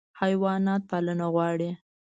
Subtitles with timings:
[0.21, 1.69] حیوانات پالنه غواړي.